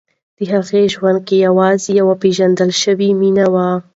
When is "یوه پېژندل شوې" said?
1.99-3.09